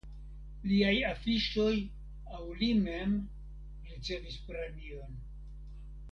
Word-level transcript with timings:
Liaj 0.69 0.93
afiŝoj 1.09 1.73
aŭ 2.37 2.41
li 2.61 2.69
mem 2.87 3.13
ricevis 3.91 4.39
premiojn. 4.49 5.21